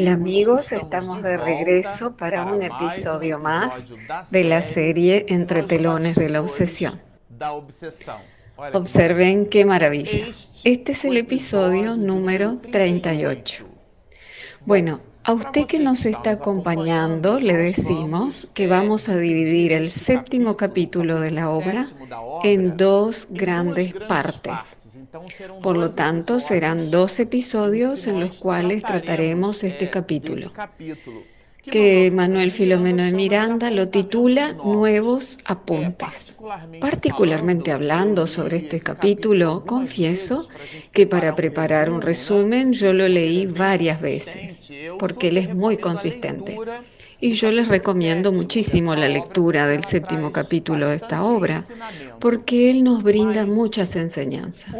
[0.00, 3.86] Hola amigos, estamos de regreso para un episodio más
[4.30, 6.98] de la serie Entre telones de la obsesión.
[8.72, 10.28] Observen qué maravilla.
[10.64, 13.66] Este es el episodio número 38.
[14.64, 20.56] Bueno, a usted que nos está acompañando le decimos que vamos a dividir el séptimo
[20.56, 21.84] capítulo de la obra
[22.42, 24.78] en dos grandes partes.
[25.62, 30.52] Por lo tanto, serán dos episodios en los cuales trataremos este capítulo,
[31.64, 36.36] que Manuel Filomeno de Miranda lo titula Nuevos Apuntes.
[36.80, 40.48] Particularmente hablando sobre este capítulo, confieso
[40.92, 46.56] que para preparar un resumen yo lo leí varias veces, porque él es muy consistente.
[47.20, 51.62] Y yo les recomiendo muchísimo la lectura del séptimo capítulo de esta obra,
[52.18, 54.74] porque él nos brinda muchas enseñanzas.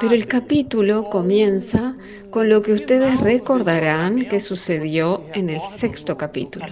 [0.00, 1.96] Pero el capítulo comienza
[2.30, 6.66] con lo que ustedes recordarán que sucedió en el sexto capítulo,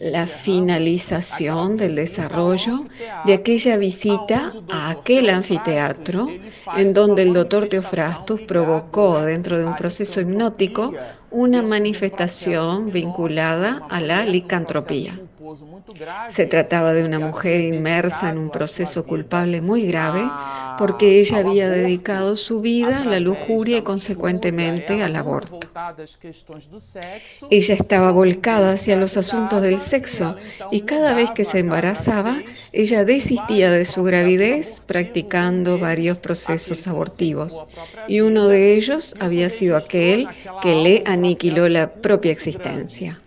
[0.00, 2.86] la finalización del desarrollo
[3.24, 6.28] de aquella visita a aquel anfiteatro
[6.76, 10.94] en donde el doctor Teofrastus provocó dentro de un proceso hipnótico
[11.36, 15.20] una manifestación vinculada a la licantropía.
[16.28, 20.28] Se trataba de una mujer inmersa en un proceso culpable muy grave
[20.78, 25.60] porque ella había dedicado su vida a la lujuria y consecuentemente al aborto.
[27.50, 30.36] Ella estaba volcada hacia los asuntos del sexo
[30.70, 32.38] y cada vez que se embarazaba,
[32.72, 37.64] ella desistía de su gravidez practicando varios procesos abortivos
[38.08, 40.28] y uno de ellos había sido aquel
[40.62, 43.18] que le aniquiló la propia existencia.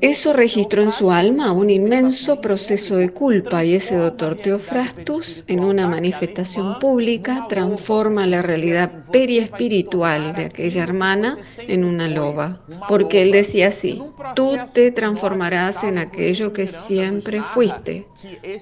[0.00, 5.60] Eso registró en su alma un inmenso proceso de culpa y ese doctor Teofrastus, en
[5.60, 12.64] una manifestación pública, transforma la realidad periespiritual de aquella hermana en una loba.
[12.88, 14.02] Porque él decía así,
[14.34, 18.06] tú te transformarás en aquello que siempre fuiste,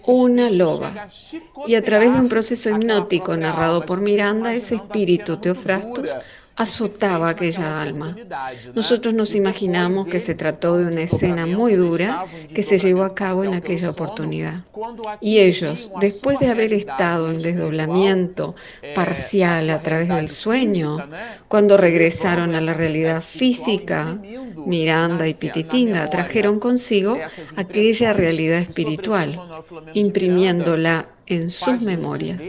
[0.06, 1.08] una loba.
[1.66, 6.10] Y a través de un proceso hipnótico narrado por Miranda, ese espíritu Teofrastus
[6.56, 8.16] azotaba aquella alma.
[8.74, 13.14] Nosotros nos imaginamos que se trató de una escena muy dura que se llevó a
[13.14, 14.64] cabo en aquella oportunidad.
[15.20, 18.54] Y ellos, después de haber estado en desdoblamiento
[18.94, 20.98] parcial a través del sueño,
[21.48, 24.18] cuando regresaron a la realidad física,
[24.66, 27.18] Miranda y Pititinga trajeron consigo
[27.56, 29.40] aquella realidad espiritual,
[29.94, 32.40] imprimiéndola en sus memorias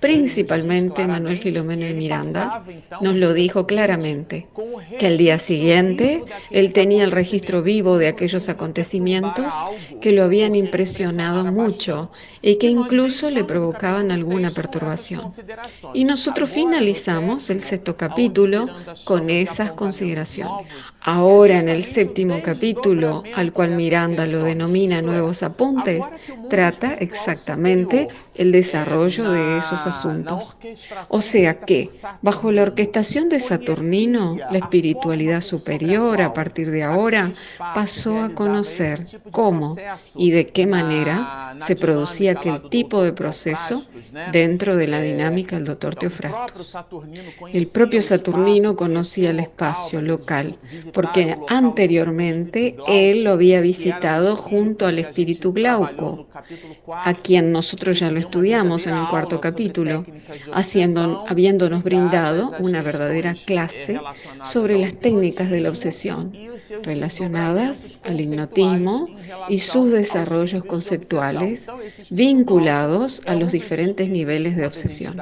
[0.00, 2.64] principalmente Manuel Filomeno de Miranda,
[3.02, 4.48] nos lo dijo claramente,
[4.98, 9.52] que al día siguiente él tenía el registro vivo de aquellos acontecimientos
[10.00, 12.10] que lo habían impresionado mucho
[12.40, 15.30] y que incluso le provocaban alguna perturbación.
[15.92, 18.68] Y nosotros finalizamos el sexto capítulo
[19.04, 20.70] con esas consideraciones.
[21.02, 26.04] Ahora en el séptimo capítulo, al cual Miranda lo denomina Nuevos Apuntes,
[26.48, 30.56] trata exactamente el desarrollo de esos asuntos.
[31.08, 31.88] O sea que,
[32.22, 37.32] bajo la orquestación de Saturnino, la espiritualidad superior a partir de ahora
[37.74, 39.76] pasó a conocer cómo
[40.14, 43.82] y de qué manera se producía aquel tipo de proceso
[44.32, 46.76] dentro de la dinámica del doctor Teofrastos.
[47.52, 50.58] El propio Saturnino conocía el espacio local
[50.92, 56.28] porque anteriormente él lo había visitado junto al espíritu Glauco,
[56.88, 59.79] a quien nosotros ya lo estudiamos en el cuarto capítulo,
[60.52, 64.00] haciendo, habiéndonos brindado una verdadera clase
[64.42, 66.32] sobre las técnicas de la obsesión
[66.82, 69.08] relacionadas al hipnotismo
[69.48, 71.66] y sus desarrollos conceptuales
[72.10, 75.20] vinculados a los diferentes niveles de obsesión.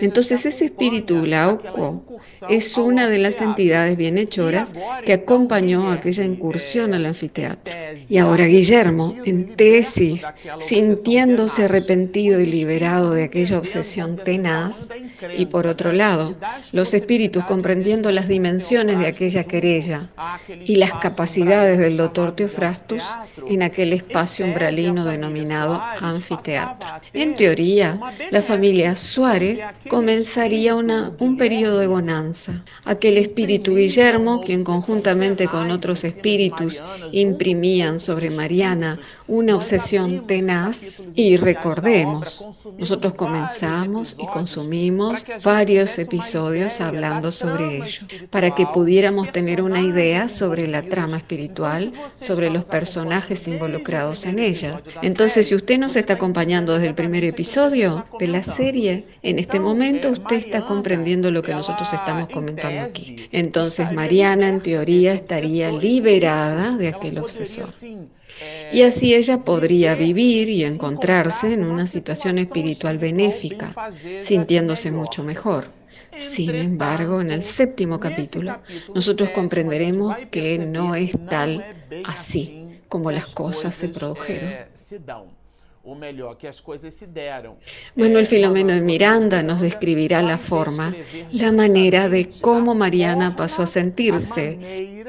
[0.00, 2.04] Entonces ese espíritu glauco
[2.48, 4.72] es una de las entidades bienhechoras
[5.04, 7.74] que acompañó aquella incursión al anfiteatro.
[8.08, 10.26] Y ahora Guillermo, en tesis,
[10.58, 13.67] sintiéndose arrepentido y liberado de aquella obsesión
[14.24, 14.88] tenaz,
[15.36, 16.34] y por otro lado,
[16.72, 20.10] los espíritus comprendiendo las dimensiones de aquella querella
[20.64, 23.02] y las capacidades del doctor Teofrastus
[23.48, 26.88] en aquel espacio umbralino denominado anfiteatro.
[27.12, 28.00] En teoría,
[28.30, 32.64] la familia Suárez comenzaría una, un periodo de bonanza.
[32.84, 36.82] Aquel espíritu Guillermo, quien conjuntamente con otros espíritus
[37.12, 42.48] imprimían sobre Mariana una obsesión tenaz, y recordemos,
[42.78, 43.57] nosotros comenzamos
[44.18, 50.82] y consumimos varios episodios hablando sobre ello, para que pudiéramos tener una idea sobre la
[50.82, 54.82] trama espiritual, sobre los personajes personajes involucrados en ella.
[55.02, 59.60] Entonces, si usted nos está acompañando desde el primer episodio de la serie, en este
[59.60, 63.28] momento usted está comprendiendo lo que nosotros estamos comentando aquí.
[63.30, 67.68] Entonces, Mariana, en teoría, estaría liberada de aquel obsesor.
[68.72, 73.74] Y así ella podría vivir y encontrarse en una situación espiritual benéfica,
[74.20, 75.70] sintiéndose mucho mejor.
[76.16, 78.58] Sin embargo, en el séptimo capítulo,
[78.94, 81.64] nosotros comprenderemos que no es tal
[82.04, 84.52] así como las cosas se produjeron.
[87.94, 90.94] Bueno, el Filomeno de Miranda nos describirá la forma,
[91.30, 95.04] la manera de cómo Mariana pasó a sentirse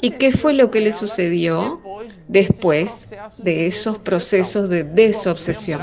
[0.00, 1.80] ¿Y qué fue lo que le sucedió
[2.28, 5.82] después de esos procesos de desobsesión?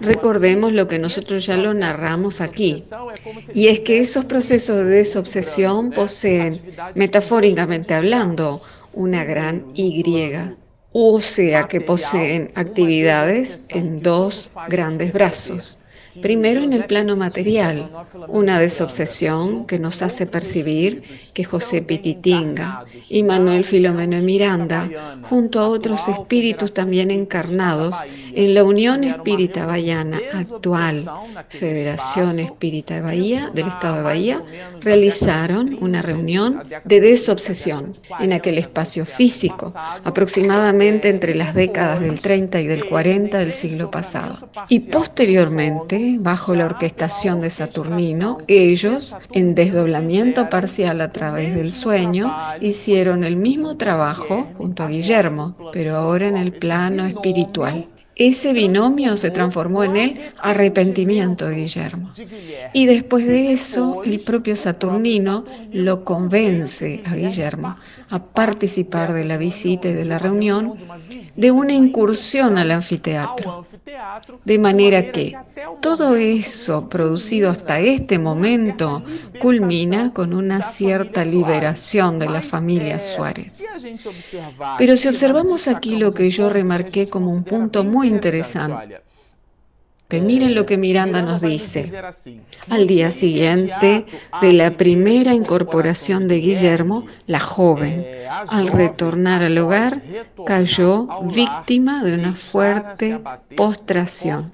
[0.00, 2.84] Recordemos lo que nosotros ya lo narramos aquí.
[3.54, 6.60] Y es que esos procesos de desobsesión poseen,
[6.94, 8.60] metafóricamente hablando,
[8.92, 10.02] una gran Y.
[10.92, 15.78] O sea que poseen actividades en dos grandes brazos.
[16.20, 17.90] Primero en el plano material,
[18.28, 21.02] una desobsesión que nos hace percibir
[21.34, 24.88] que José Pititinga y Manuel Filomeno Miranda,
[25.22, 27.96] junto a otros espíritus también encarnados
[28.34, 31.08] en la Unión Espírita Bahiana actual,
[31.48, 34.42] Federación Espírita de Bahía, del Estado de Bahía,
[34.80, 39.72] realizaron una reunión de desobsesión en aquel espacio físico,
[40.04, 44.48] aproximadamente entre las décadas del 30 y del 40 del siglo pasado.
[44.68, 52.32] Y posteriormente, bajo la orquestación de Saturnino, ellos, en desdoblamiento parcial a través del sueño,
[52.60, 57.88] hicieron el mismo trabajo junto a Guillermo, pero ahora en el plano espiritual.
[58.16, 62.10] Ese binomio se transformó en el arrepentimiento de Guillermo.
[62.72, 67.76] Y después de eso, el propio Saturnino lo convence a Guillermo
[68.08, 70.74] a participar de la visita y de la reunión
[71.36, 73.66] de una incursión al anfiteatro.
[74.44, 75.36] De manera que
[75.82, 79.02] todo eso producido hasta este momento
[79.40, 83.62] culmina con una cierta liberación de la familia Suárez.
[84.78, 89.02] Pero si observamos aquí lo que yo remarqué como un punto muy interesante,
[90.10, 91.92] miren lo que Miranda nos dice.
[92.70, 94.06] Al día siguiente
[94.40, 98.04] de la primera incorporación de Guillermo, la joven,
[98.48, 100.02] al retornar al hogar,
[100.46, 103.20] cayó víctima de una fuerte
[103.56, 104.52] postración.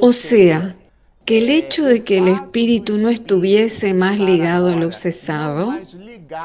[0.00, 0.76] O sea,
[1.24, 5.78] que el hecho de que el espíritu no estuviese más ligado al obsesado,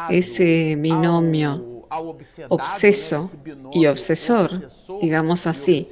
[0.10, 1.75] ese binomio
[2.50, 3.30] obseso
[3.72, 4.70] y obsesor,
[5.02, 5.88] digamos así.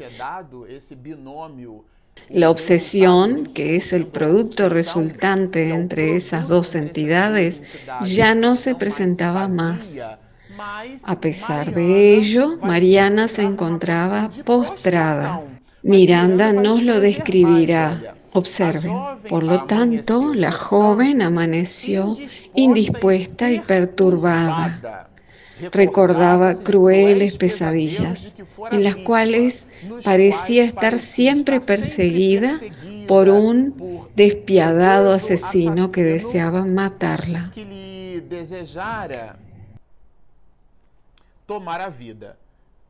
[2.30, 7.64] La obsesión, que es el producto resultante entre esas dos entidades,
[8.02, 10.02] ya no se presentaba más.
[11.04, 15.42] A pesar de ello, Mariana se encontraba postrada.
[15.82, 18.16] Miranda nos lo describirá.
[18.32, 18.96] Observen,
[19.30, 22.16] por lo tanto, la joven amaneció
[22.56, 25.10] indispuesta y perturbada
[25.72, 28.36] recordaba crueles pesadillas
[28.72, 29.66] en las cuales
[30.04, 32.60] parecía estar siempre perseguida
[33.08, 37.52] por un despiadado asesino que deseaba matarla.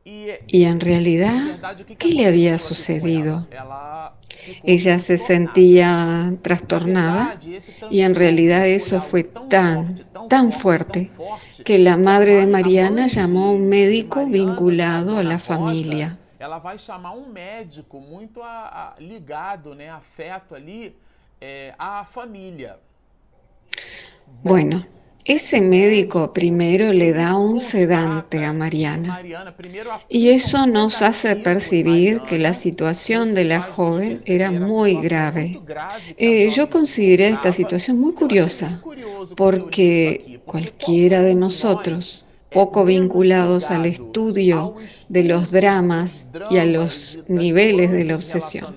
[0.06, 3.46] Y en realidad, ¿qué le había sucedido?
[4.62, 7.38] Ella se sentía trastornada
[7.90, 9.94] y en realidad eso fue tan,
[10.28, 11.10] tan fuerte
[11.64, 16.18] que la madre de Mariana llamó a un médico vinculado a la familia.
[16.38, 18.40] Ela vai chamar um médico muito
[18.98, 20.94] ligado, né, afeto ali
[21.78, 22.78] à família.
[24.42, 24.84] Bueno,
[25.24, 29.22] ese médico primero le da un sedante a Mariana
[30.08, 35.60] y eso nos hace percibir que la situación de la joven era muy grave.
[36.18, 38.82] Eh, yo consideré esta situación muy curiosa
[39.36, 44.76] porque cualquiera de nosotros poco vinculados al estudio
[45.08, 48.76] de los dramas y a los niveles de la obsesión.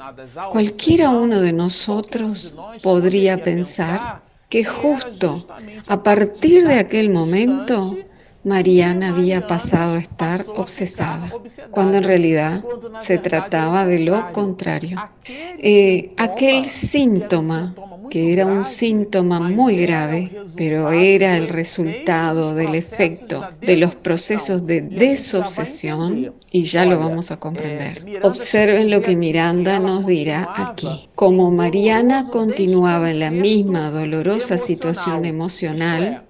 [0.50, 5.46] Cualquiera uno de nosotros podría pensar que justo
[5.88, 7.98] a partir de aquel momento
[8.44, 11.34] Mariana había pasado a estar obsesada,
[11.70, 12.64] cuando en realidad
[13.00, 14.98] se trataba de lo contrario.
[15.26, 17.76] Eh, aquel síntoma
[18.10, 24.66] que era un síntoma muy grave, pero era el resultado del efecto de los procesos
[24.66, 28.04] de desobsesión y ya lo vamos a comprender.
[28.24, 31.10] Observen lo que Miranda nos dirá aquí.
[31.16, 36.24] Como Mariana continuaba en la misma dolorosa situación emocional,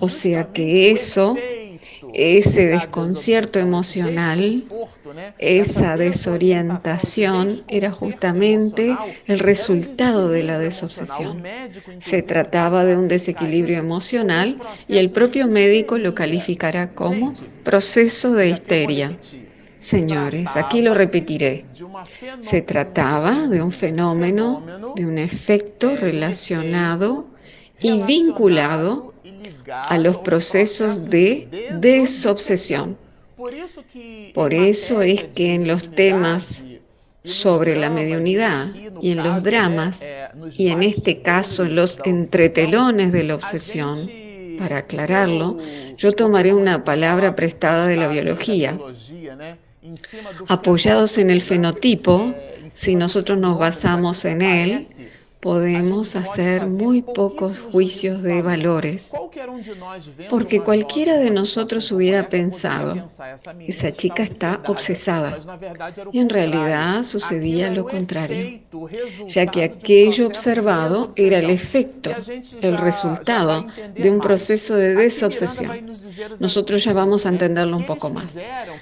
[0.00, 1.36] o sea que eso
[2.14, 4.64] ese desconcierto emocional,
[5.38, 11.42] esa desorientación era justamente el resultado de la desobsesión.
[11.98, 18.50] Se trataba de un desequilibrio emocional y el propio médico lo calificará como proceso de
[18.50, 19.18] histeria.
[19.78, 21.66] Señores, aquí lo repetiré.
[22.40, 24.64] Se trataba de un fenómeno,
[24.96, 27.26] de un efecto relacionado
[27.80, 29.13] y vinculado
[29.70, 32.96] a los procesos de desobsesión.
[34.34, 36.64] Por eso es que en los temas
[37.24, 38.68] sobre la mediunidad
[39.00, 40.04] y en los dramas,
[40.56, 43.98] y en este caso los entretelones de la obsesión,
[44.58, 45.58] para aclararlo,
[45.96, 48.78] yo tomaré una palabra prestada de la biología.
[50.48, 52.34] Apoyados en el fenotipo,
[52.70, 54.86] si nosotros nos basamos en él,
[55.44, 59.12] podemos hacer muy pocos juicios de valores,
[60.30, 63.06] porque cualquiera de nosotros hubiera pensado,
[63.60, 65.38] esa chica está obsesada,
[66.12, 68.62] y en realidad sucedía lo contrario,
[69.26, 72.08] ya que aquello observado era el efecto,
[72.62, 75.92] el resultado de un proceso de desobsesión.
[76.40, 78.40] Nosotros ya vamos a entenderlo un poco más.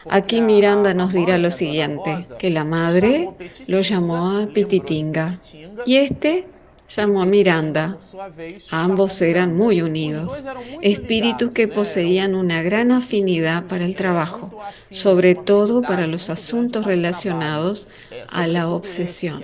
[0.08, 3.30] Aquí Miranda nos dirá lo siguiente, que la madre
[3.66, 5.40] lo llamó a Pititinga
[5.84, 6.51] y este
[6.96, 7.98] llamó a Miranda.
[8.70, 10.44] Ambos eran muy unidos,
[10.80, 14.54] espíritus que poseían una gran afinidad para el trabajo,
[14.90, 17.88] sobre todo para los asuntos relacionados
[18.28, 19.42] a la obsesión.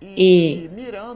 [0.00, 0.68] Y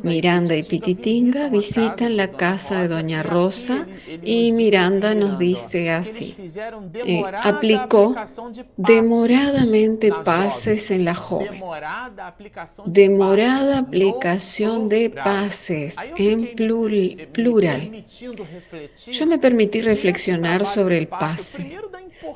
[0.02, 3.86] Miranda y Pititinga visitan la casa de Doña Rosa
[4.22, 6.34] y Miranda nos dice así,
[7.06, 8.16] eh, aplicó
[8.76, 11.62] demoradamente pases en la joven,
[12.84, 16.54] demorada aplicación de pases en
[17.32, 18.04] plural.
[19.12, 21.78] Yo me permití reflexionar sobre el pase,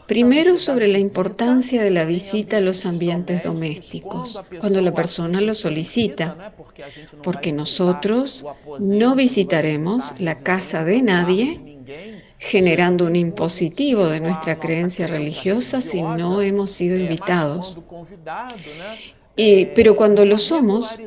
[0.07, 3.72] primero sobre la importancia de la visita a los ambientes domésticos,
[4.59, 6.53] cuando la persona lo solicita
[7.23, 8.45] porque nosotros
[8.79, 11.72] no visitaremos la casa de nadie
[12.43, 17.79] generando un impositivo de nuestra creencia religiosa si no hemos sido invitados.
[19.77, 21.01] pero cuando lo somos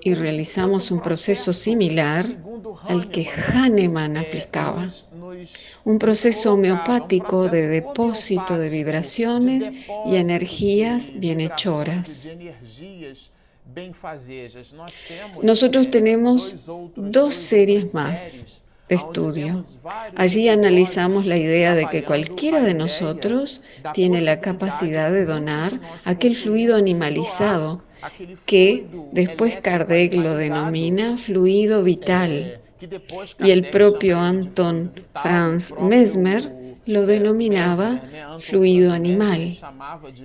[0.00, 2.24] y realizamos un proceso similar
[2.84, 4.86] al que Hahnemann aplicaba,
[5.84, 9.70] un proceso homeopático de depósito de vibraciones
[10.06, 12.34] y energías bienhechoras.
[15.42, 16.56] Nosotros tenemos
[16.96, 18.59] dos series más
[18.94, 19.64] estudio.
[20.16, 23.62] Allí analizamos la idea de que cualquiera de nosotros
[23.94, 27.82] tiene la capacidad de donar aquel fluido animalizado
[28.46, 32.60] que después Kardec lo denomina fluido vital.
[33.38, 36.59] Y el propio Anton Franz Mesmer
[36.90, 38.00] lo denominaba
[38.40, 39.56] fluido animal,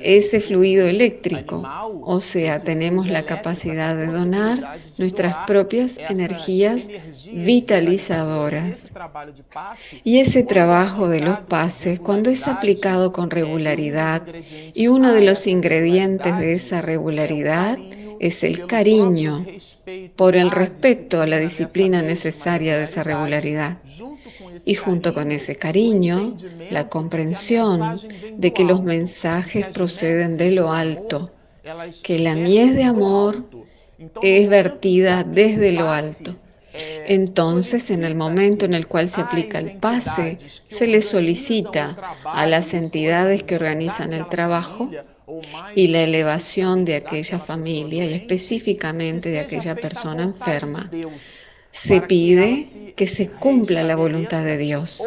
[0.01, 1.63] ese fluido eléctrico,
[2.01, 6.89] o sea, tenemos la capacidad de donar nuestras propias energías
[7.31, 8.91] vitalizadoras.
[10.03, 14.23] Y ese trabajo de los pases, cuando es aplicado con regularidad,
[14.73, 17.77] y uno de los ingredientes de esa regularidad
[18.19, 19.45] es el cariño
[20.15, 23.77] por el respeto a la disciplina necesaria de esa regularidad.
[24.65, 26.35] Y junto con ese cariño,
[26.69, 27.99] la comprensión
[28.33, 31.31] de que los mensajes proceden de lo alto,
[32.03, 33.45] que la mies de amor
[34.21, 36.35] es vertida desde lo alto.
[37.07, 42.47] Entonces, en el momento en el cual se aplica el pase, se le solicita a
[42.47, 44.91] las entidades que organizan el trabajo
[45.75, 50.89] y la elevación de aquella familia y específicamente de aquella persona enferma.
[51.75, 52.65] Se pide
[52.95, 55.03] que se cumpla la voluntad de Dios,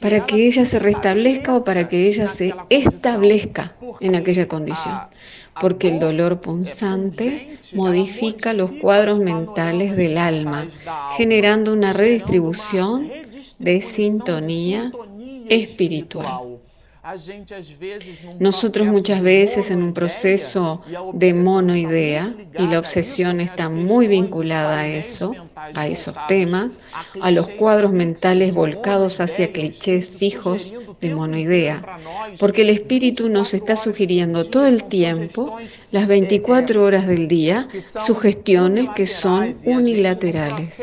[0.00, 4.98] para que ella se restablezca o para que ella se establezca en aquella condición,
[5.60, 10.66] porque el dolor punzante modifica los cuadros mentales del alma,
[11.16, 13.08] generando una redistribución
[13.60, 14.90] de sintonía
[15.48, 16.58] espiritual.
[18.38, 20.82] Nosotros muchas veces en un proceso
[21.12, 25.34] de monoidea, y la obsesión está muy vinculada a eso,
[25.74, 26.78] a esos temas,
[27.20, 31.84] a los cuadros mentales volcados hacia clichés fijos de monoidea,
[32.38, 35.58] porque el espíritu nos está sugiriendo todo el tiempo,
[35.90, 37.68] las 24 horas del día,
[38.06, 40.82] sugestiones que son unilaterales.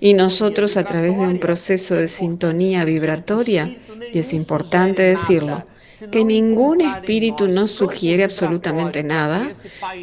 [0.00, 3.76] Y nosotros a través de un proceso de sintonía vibratoria,
[4.12, 5.64] y es importante decirlo,
[6.10, 9.52] que ningún espíritu nos sugiere absolutamente nada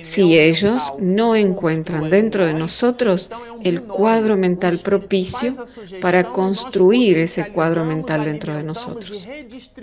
[0.01, 3.29] si ellos no encuentran dentro de nosotros
[3.63, 5.55] el cuadro mental propicio
[6.01, 9.27] para construir ese cuadro mental dentro de nosotros.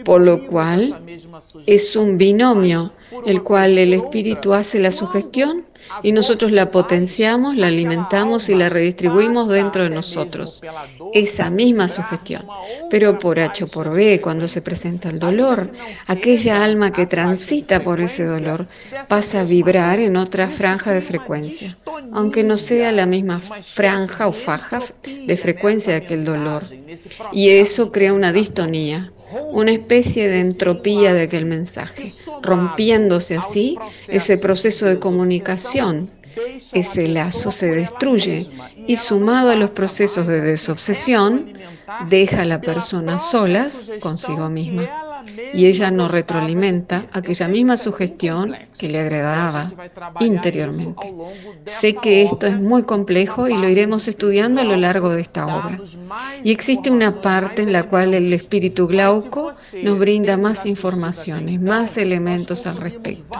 [0.04, 1.00] Por lo cual
[1.66, 2.92] es un binomio
[3.26, 5.64] el cual el espíritu hace la sugestión
[6.02, 10.60] y nosotros la potenciamos, la alimentamos y la redistribuimos dentro de nosotros.
[11.12, 12.46] Esa misma sugestión.
[12.90, 15.70] Pero por H o por B, cuando se presenta el dolor,
[16.06, 18.68] aquella alma que transita por ese dolor
[19.08, 21.76] pasa a vibrar en otra franja de frecuencia,
[22.12, 26.64] aunque no sea la misma franja o faja de frecuencia de aquel dolor.
[27.32, 29.12] Y eso crea una distonía
[29.50, 33.76] una especie de entropía de aquel mensaje, rompiéndose así
[34.08, 36.10] ese proceso de comunicación.
[36.72, 38.46] Ese lazo se destruye
[38.86, 41.52] y sumado a los procesos de desobsesión,
[42.08, 44.88] deja a la persona solas consigo misma
[45.52, 49.68] y ella no retroalimenta aquella misma sugestión que le agradaba
[50.20, 51.12] interiormente.
[51.66, 55.46] Sé que esto es muy complejo y lo iremos estudiando a lo largo de esta
[55.46, 55.80] obra.
[56.42, 59.52] Y existe una parte en la cual el espíritu glauco
[59.82, 63.38] nos brinda más informaciones, más elementos al respecto.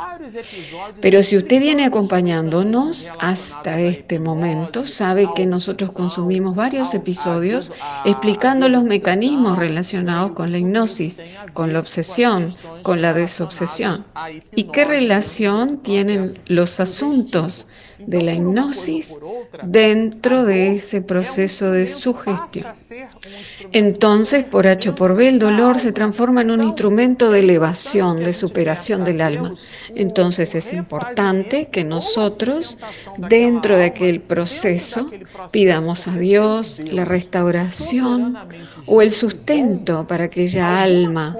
[1.00, 7.72] Pero si usted viene acompañándonos hasta este momento, sabe que nosotros consumimos varios episodios
[8.04, 11.22] explicando los mecanismos relacionados con la hipnosis,
[11.54, 11.80] con la
[12.82, 14.04] con la desobsesión.
[14.54, 17.66] ¿Y qué relación tienen los asuntos
[18.06, 19.18] de la hipnosis
[19.62, 22.66] dentro de ese proceso de sugestión?
[23.72, 28.18] Entonces, por H o por B, el dolor se transforma en un instrumento de elevación,
[28.18, 29.54] de superación del alma.
[29.94, 32.78] Entonces es importante que nosotros,
[33.16, 35.10] dentro de aquel proceso,
[35.50, 38.36] pidamos a Dios la restauración
[38.86, 41.36] o el sustento para aquella alma,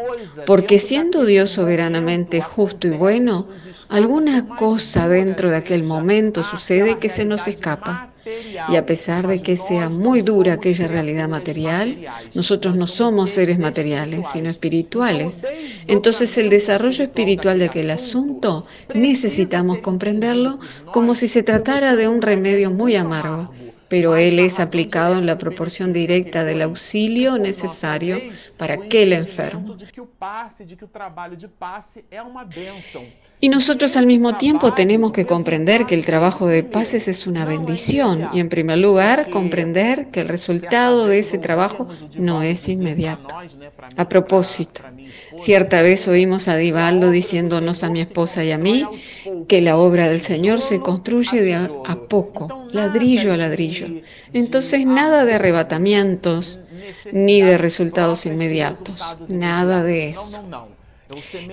[0.47, 3.49] porque siendo Dios soberanamente justo y bueno,
[3.89, 8.11] alguna cosa dentro de aquel momento sucede que se nos escapa.
[8.69, 11.99] Y a pesar de que sea muy dura aquella realidad material,
[12.35, 15.47] nosotros no somos seres materiales, sino espirituales.
[15.87, 20.59] Entonces el desarrollo espiritual de aquel asunto necesitamos comprenderlo
[20.93, 23.51] como si se tratara de un remedio muy amargo
[23.91, 28.21] pero él es aplicado en la proporción directa del auxilio necesario
[28.57, 29.77] para aquel enfermo.
[33.41, 37.45] Y nosotros al mismo tiempo tenemos que comprender que el trabajo de pases es una
[37.47, 43.35] bendición y en primer lugar comprender que el resultado de ese trabajo no es inmediato.
[43.97, 44.83] A propósito,
[45.37, 48.87] cierta vez oímos a Divaldo diciéndonos a mi esposa y a mí
[49.49, 53.87] que la obra del Señor se construye de a, a poco, ladrillo a ladrillo.
[54.33, 56.61] Entonces nada de arrebatamientos
[57.13, 60.41] ni de resultados inmediatos, nada de eso.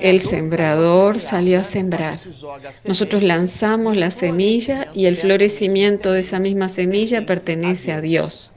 [0.01, 2.19] El sembrador salió a sembrar.
[2.85, 8.51] Nosotros lanzamos la semilla y el florecimiento de esa misma semilla pertenece a Dios.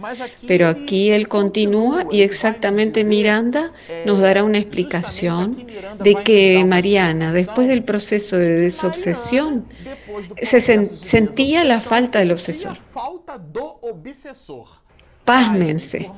[0.46, 3.72] Pero aquí Él continúa y exactamente Miranda
[4.04, 5.66] nos dará una explicación
[6.02, 9.66] de que Mariana, después del proceso de desobsesión,
[10.42, 12.78] se sentía la falta del obsesor.
[15.24, 16.10] Pásmense,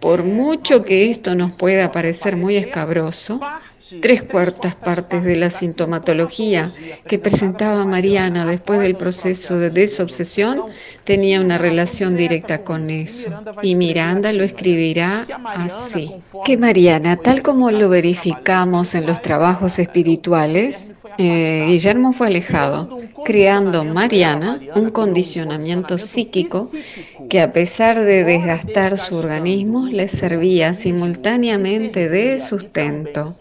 [0.00, 3.40] por mucho que esto nos pueda parecer muy escabroso,
[4.00, 6.70] tres cuartas partes de la sintomatología
[7.06, 10.62] que presentaba Mariana después del proceso de desobsesión
[11.04, 13.30] tenía una relación directa con eso.
[13.62, 16.14] Y Miranda lo escribirá así.
[16.44, 23.84] Que Mariana, tal como lo verificamos en los trabajos espirituales, eh, Guillermo fue alejado, creando
[23.84, 26.70] Mariana un condicionamiento psíquico
[27.28, 33.32] que a pesar de desgastar su organismo, le servía simultáneamente de sustento.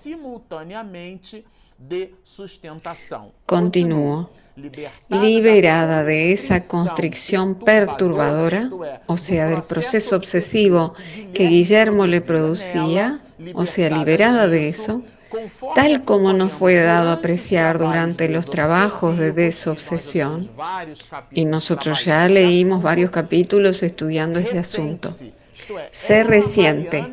[3.45, 4.29] Continúo.
[5.09, 8.69] Liberada de esa constricción perturbadora,
[9.07, 10.93] o sea, del proceso obsesivo
[11.33, 13.21] que Guillermo le producía,
[13.55, 15.01] o sea, liberada de eso,
[15.73, 20.51] tal como nos fue dado apreciar durante los trabajos de desobsesión.
[21.31, 25.09] Y nosotros ya leímos varios capítulos estudiando este asunto.
[25.91, 27.05] Se resiente,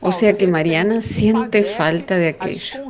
[0.00, 2.84] o sea que Mariana siente falta de aquello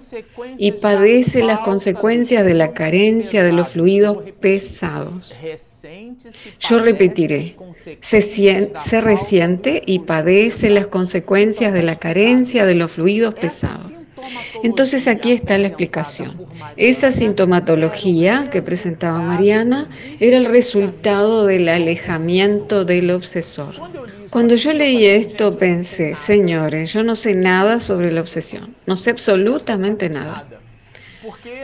[0.59, 5.41] y padece las consecuencias de la carencia de los fluidos pesados.
[6.61, 7.57] Yo repetiré,
[8.01, 13.93] se, se resiente y padece las consecuencias de la carencia de los fluidos pesados.
[14.63, 16.47] Entonces aquí está la explicación.
[16.77, 23.75] Esa sintomatología que presentaba Mariana era el resultado del alejamiento del obsesor.
[24.31, 29.11] Cuando yo leí esto pensé, señores, yo no sé nada sobre la obsesión, no sé
[29.11, 30.47] absolutamente nada.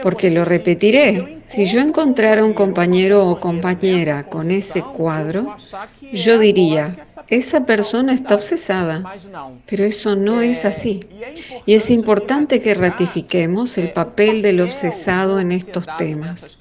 [0.01, 5.55] Porque lo repetiré, si yo encontrara un compañero o compañera con ese cuadro,
[6.11, 6.95] yo diría,
[7.27, 9.03] esa persona está obsesada,
[9.65, 11.01] pero eso no es así.
[11.65, 16.57] Y es importante que ratifiquemos el papel del obsesado en estos temas.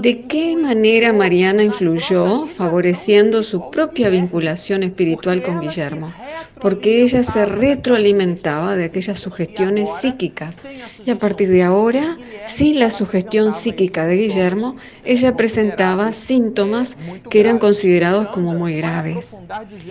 [0.00, 6.12] ¿De qué manera Mariana influyó favoreciendo su propia vinculación espiritual con Guillermo?
[6.60, 10.66] Porque ella se retroalimentaba de aquellas sugestiones psíquicas.
[11.04, 16.98] Y a partir de ahora, sin la sugestión psíquica de Guillermo, ella presentaba síntomas
[17.30, 19.38] que eran considerados como muy graves.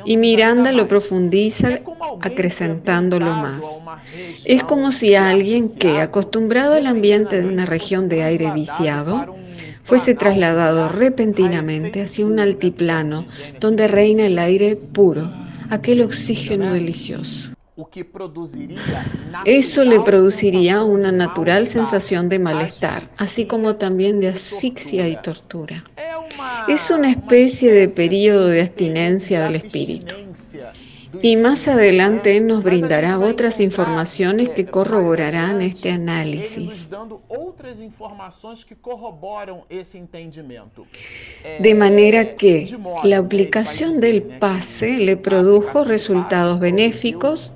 [0.06, 1.80] Y Miranda lo profundiza
[2.22, 3.82] acrecentándolo más.
[4.46, 9.36] Es como si alguien que, acostumbrado al ambiente de una región de aire viciado,
[9.82, 13.26] fuese trasladado repentinamente hacia un altiplano
[13.60, 15.28] donde reina el aire puro,
[15.72, 17.57] aquel oxígeno delicioso.
[19.46, 25.84] Eso le produciría una natural sensación de malestar, así como también de asfixia y tortura.
[26.68, 30.16] Es una especie de periodo de abstinencia del espíritu.
[31.22, 36.90] Y más adelante nos brindará otras informaciones que corroborarán este análisis.
[41.60, 47.54] De manera que la aplicación del pase le produjo resultados benéficos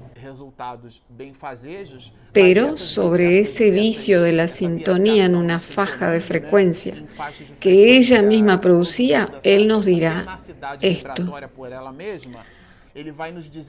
[2.34, 6.96] pero sobre ese vicio de la sintonía en una faja de frecuencia
[7.60, 10.38] que ella misma producía, Él nos dirá
[10.82, 11.24] esto.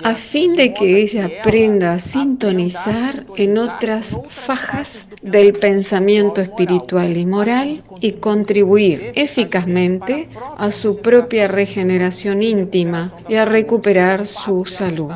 [0.02, 7.24] A fin de que ella aprenda a sintonizar en otras fajas del pensamiento espiritual y
[7.24, 10.28] moral y contribuir eficazmente
[10.58, 15.12] a su propia regeneración íntima y a recuperar su salud.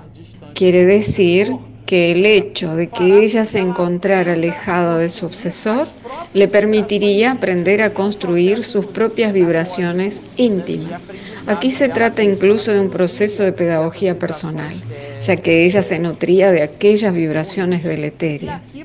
[0.57, 1.53] Quiere decir
[1.85, 5.87] que el hecho de que ella se encontrara alejada de su obsesor
[6.33, 11.03] le permitiría aprender a construir sus propias vibraciones íntimas.
[11.47, 14.73] Aquí se trata incluso de un proceso de pedagogía personal,
[15.21, 18.79] ya que ella se nutría de aquellas vibraciones deleterias.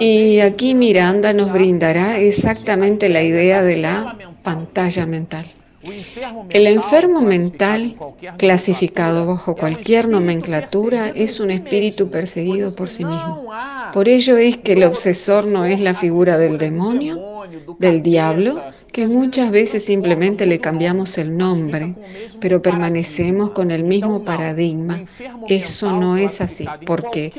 [0.00, 5.57] Y aquí Miranda nos brindará exactamente la idea de la pantalla mental.
[6.50, 7.96] El enfermo mental,
[8.36, 13.50] clasificado bajo cualquier nomenclatura, es un espíritu perseguido por sí mismo.
[13.92, 17.42] Por ello es que el obsesor no es la figura del demonio,
[17.78, 21.94] del diablo, que muchas veces simplemente le cambiamos el nombre,
[22.40, 25.04] pero permanecemos con el mismo paradigma.
[25.48, 27.32] Eso no es así, porque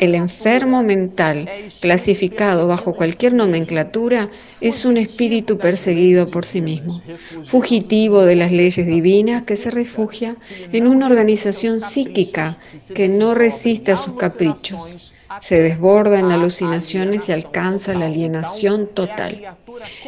[0.00, 1.48] el enfermo mental,
[1.80, 4.30] clasificado bajo cualquier nomenclatura,
[4.60, 7.02] es un espíritu perseguido por sí mismo,
[7.44, 10.36] fugitivo de las leyes divinas que se refugia
[10.72, 12.58] en una organización psíquica
[12.94, 19.56] que no resiste a sus caprichos se desborda en alucinaciones y alcanza la alienación total.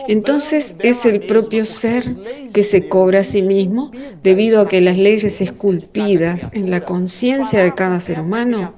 [0.07, 2.05] Entonces es el propio ser
[2.53, 3.91] que se cobra a sí mismo
[4.23, 8.75] debido a que las leyes esculpidas en la conciencia de cada ser humano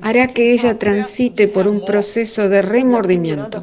[0.00, 3.62] hará que ella transite por un proceso de remordimiento.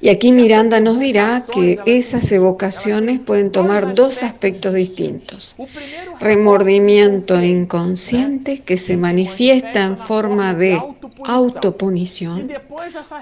[0.00, 5.56] Y aquí Miranda nos dirá que esas evocaciones pueden tomar dos aspectos distintos.
[6.20, 10.80] Remordimiento inconsciente que se manifiesta en forma de
[11.24, 12.50] autopunición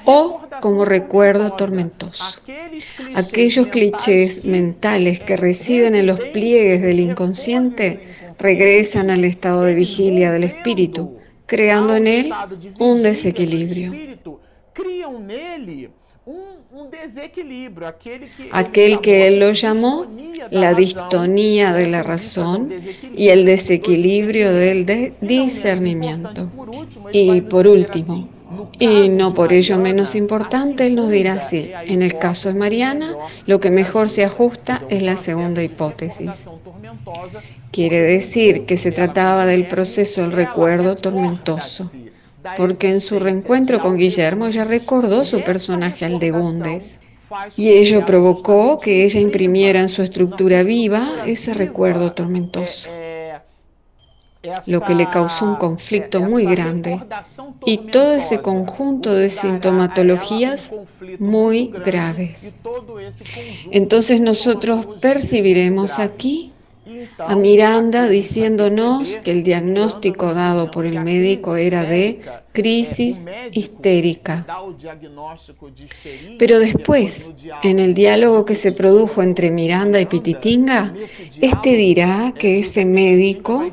[0.05, 2.41] o como recuerdo tormentoso.
[3.15, 10.33] Aquellos clichés mentales que residen en los pliegues del inconsciente regresan al estado de vigilia
[10.33, 12.33] del espíritu creando en él
[12.79, 13.93] un desequilibrio.
[18.53, 20.07] Aquel que él lo llamó
[20.51, 22.71] la distonía de la razón
[23.16, 26.49] y el desequilibrio del discernimiento.
[27.12, 28.29] Y por último,
[28.79, 33.14] y no por ello menos importante, él nos dirá así, en el caso de Mariana,
[33.47, 36.49] lo que mejor se ajusta es la segunda hipótesis.
[37.71, 41.90] Quiere decir que se trataba del proceso del recuerdo tormentoso,
[42.57, 46.98] porque en su reencuentro con Guillermo ella recordó su personaje Aldegundes,
[47.57, 52.90] y ello provocó que ella imprimiera en su estructura viva ese recuerdo tormentoso
[54.66, 56.98] lo que le causó un conflicto muy grande
[57.66, 60.72] y todo ese conjunto de sintomatologías
[61.18, 62.57] muy graves.
[63.70, 66.53] Entonces nosotros percibiremos aquí
[67.19, 72.21] a Miranda diciéndonos que el diagnóstico dado por el médico era de
[72.53, 74.47] crisis histérica.
[76.38, 80.95] Pero después, en el diálogo que se produjo entre Miranda y Pititinga,
[81.40, 83.71] este dirá que ese médico,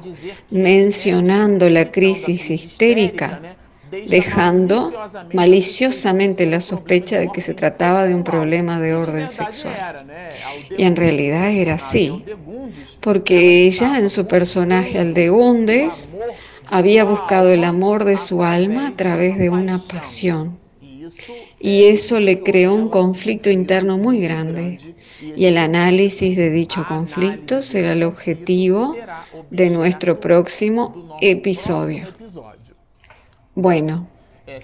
[0.52, 3.58] mencionando la crisis histérica,
[3.92, 4.94] dejando
[5.34, 10.06] maliciosamente la sospecha de que se trataba de un problema de orden sexual.
[10.78, 12.24] Y en realidad era así,
[13.00, 16.10] porque ella en su personaje Aldegundes
[16.70, 20.58] había buscado el amor de su alma a través de una pasión.
[21.60, 24.78] Y eso le creó un conflicto interno muy grande.
[25.36, 28.96] Y el análisis de dicho conflicto será el objetivo
[29.50, 32.17] de nuestro próximo episodio.
[33.60, 34.08] Bueno,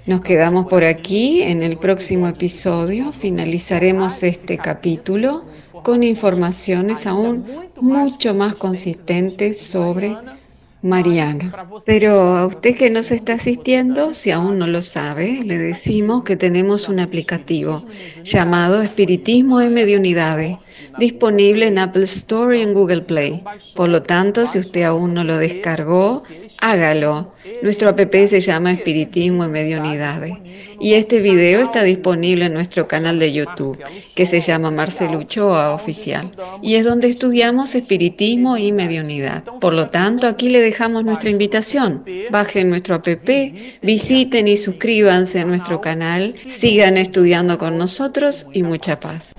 [0.06, 1.42] nos quedamos por aquí.
[1.42, 5.46] En el próximo episodio finalizaremos este capítulo
[5.82, 7.44] con informaciones aún
[7.82, 10.16] mucho más consistentes sobre
[10.84, 11.68] Mariana.
[11.88, 16.36] Pero a usted que nos está asistiendo, si aún no lo sabe, le decimos que
[16.36, 17.84] tenemos un aplicativo
[18.24, 20.58] llamado Espiritismo en Mediunidades,
[20.98, 23.44] disponible en Apple Store y en Google Play.
[23.76, 26.24] Por lo tanto, si usted aún no lo descargó,
[26.60, 27.34] hágalo.
[27.62, 30.34] Nuestro app se llama Espiritismo en Mediunidades.
[30.80, 33.82] Y este video está disponible en nuestro canal de YouTube,
[34.16, 36.32] que se llama Marcelucho Oficial.
[36.62, 39.44] Y es donde estudiamos espiritismo y mediunidad.
[39.62, 42.04] Por lo tanto, aquí le dejamos nuestra invitación.
[42.32, 43.08] Bajen nuestro app,
[43.82, 49.34] visiten y suscríbanse a nuestro canal, sigan estudiando con nosotros y mucha paz.